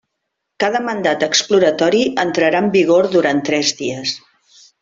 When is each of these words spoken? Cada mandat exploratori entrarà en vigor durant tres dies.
Cada 0.63 0.79
mandat 0.85 1.25
exploratori 1.27 2.01
entrarà 2.25 2.65
en 2.67 2.73
vigor 2.79 3.13
durant 3.19 3.47
tres 3.51 3.75
dies. 3.83 4.19